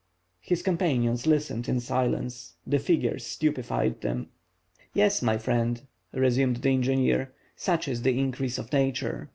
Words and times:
His 0.39 0.63
companions 0.63 1.27
listened 1.27 1.69
in 1.69 1.79
silence. 1.79 2.55
The 2.65 2.79
figures 2.79 3.23
stupefied 3.23 4.01
them. 4.01 4.29
"Yes, 4.95 5.21
my 5.21 5.37
friend," 5.37 5.79
resumed 6.11 6.55
the 6.57 6.69
engineer. 6.71 7.31
"Such 7.55 7.87
is 7.87 8.01
the 8.01 8.17
increase 8.17 8.57
of 8.57 8.73
Nature. 8.73 9.29